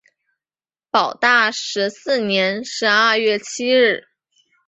[0.89, 4.05] 保大十四年十二月七日。